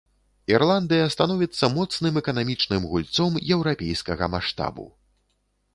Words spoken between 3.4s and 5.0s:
еўрапейскага маштабу.